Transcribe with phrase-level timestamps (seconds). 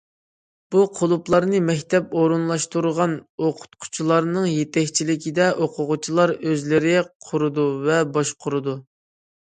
[0.75, 3.13] بۇ قۇلۇپلارنى مەكتەپ ئورۇنلاشتۇرغان
[3.49, 6.97] ئوقۇتقۇچىلارنىڭ يېتەكچىلىكىدە ئوقۇغۇچىلار ئۆزلىرى
[7.29, 8.79] قۇرىدۇ ۋە باشقۇرىدۇ.